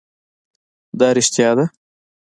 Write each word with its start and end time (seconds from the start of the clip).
دا 0.99 1.07
رښتيا 1.15 1.49
ده؟ 1.57 1.65